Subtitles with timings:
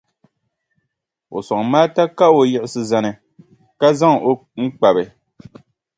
[1.35, 3.11] O sɔŋ Maata ka o yiɣisi zani,
[3.79, 4.31] ka zaŋ o
[4.63, 5.03] n-kpabi.